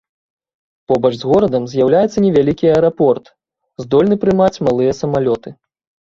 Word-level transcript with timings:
Побач 0.91 1.09
з 1.17 1.27
горадам 1.31 1.65
з'яўляецца 1.73 2.23
невялікі 2.25 2.71
аэрапорт, 2.77 3.25
здольны 3.83 4.15
прымаць 4.23 4.61
малыя 4.69 4.97
самалёты. 5.01 5.49